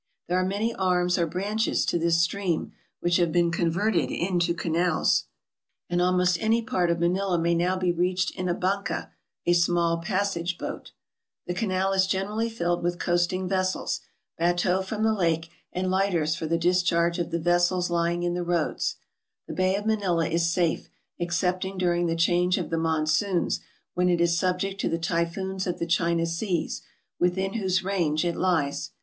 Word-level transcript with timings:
There 0.27 0.39
are 0.39 0.43
many 0.43 0.73
arms 0.73 1.19
or 1.19 1.27
branches 1.27 1.85
to 1.85 1.99
this 1.99 2.19
stream, 2.23 2.71
which 3.01 3.17
have 3.17 3.31
been 3.31 3.51
converted 3.51 4.09
into 4.09 4.55
canals; 4.55 5.25
and 5.91 6.01
almost 6.01 6.41
any 6.41 6.63
part 6.63 6.89
of 6.89 6.97
Manila 6.99 7.37
may 7.37 7.53
now 7.53 7.77
be 7.77 7.91
reached 7.91 8.31
in 8.35 8.49
a 8.49 8.55
banca, 8.55 9.11
a 9.45 9.53
small 9.53 9.99
passage 9.99 10.57
boat. 10.57 10.91
The 11.45 11.53
canal 11.53 11.93
is 11.93 12.07
generally 12.07 12.49
filled 12.49 12.81
with 12.81 12.97
coasting 12.97 13.47
vessels, 13.47 14.01
ba 14.39 14.55
teaux 14.55 14.81
from 14.81 15.03
the 15.03 15.13
lake, 15.13 15.51
and 15.71 15.91
lighters 15.91 16.33
for 16.35 16.47
the 16.47 16.57
discharge 16.57 17.19
of 17.19 17.29
the 17.29 17.37
vessels 17.37 17.91
lying 17.91 18.23
in 18.23 18.33
the 18.33 18.41
roads. 18.43 18.95
The 19.47 19.53
bay 19.53 19.75
of 19.75 19.85
Manila 19.85 20.27
is 20.27 20.49
safe, 20.49 20.89
ex 21.19 21.37
cepting 21.39 21.77
during 21.77 22.07
the 22.07 22.15
change 22.15 22.57
of 22.57 22.71
the 22.71 22.77
monsoons, 22.79 23.59
when 23.93 24.09
it 24.09 24.19
is 24.19 24.35
subject 24.35 24.81
to 24.81 24.89
the 24.89 24.97
typhoons 24.97 25.67
of 25.67 25.77
the 25.77 25.85
China 25.85 26.25
seas, 26.25 26.81
within 27.19 27.53
whose 27.53 27.83
range 27.83 28.25
it 28.25 28.35
lies. 28.35 28.89